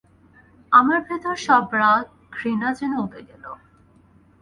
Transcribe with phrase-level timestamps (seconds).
[0.71, 2.03] আমার ভিতরের সব রাগ,
[2.31, 3.43] ঘৃণা যেন উবে গেল।